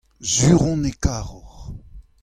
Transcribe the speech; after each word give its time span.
sur 0.35 0.59
on 0.71 0.83
e 0.83 0.91
karor. 1.03 1.51